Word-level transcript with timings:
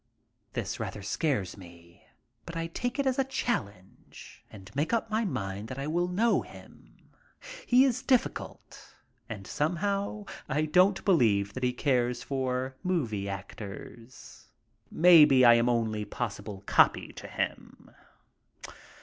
This 0.53 0.79
rather 0.79 1.03
scares 1.03 1.55
me, 1.57 2.07
but 2.47 2.57
I 2.57 2.65
take 2.65 2.97
it 2.97 3.05
as 3.05 3.19
a 3.19 3.23
challenge 3.23 4.43
and 4.49 4.75
make 4.75 4.93
up 4.93 5.11
my 5.11 5.25
mind 5.25 5.67
that 5.67 5.77
I 5.77 5.85
will 5.85 6.07
know 6.07 6.41
him. 6.41 6.97
He 7.67 7.85
is 7.85 8.01
difficult, 8.01 8.95
and, 9.29 9.45
somehow, 9.45 10.25
I 10.49 10.63
don't 10.65 11.05
believe 11.05 11.53
that 11.53 11.61
he 11.61 11.71
cares 11.71 12.23
for 12.23 12.75
movie 12.81 13.29
actors. 13.29 14.47
Maybe 14.89 15.45
I 15.45 15.53
am 15.53 15.69
only 15.69 16.03
possible 16.03 16.63
copy 16.65 17.13
to 17.13 17.27
him? 17.27 17.91